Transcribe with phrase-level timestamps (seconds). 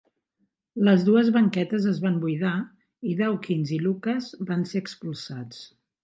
[0.85, 2.53] Les dues banquetes es van buidar
[3.09, 5.61] i Dawkins i Lucas van ser expulsats.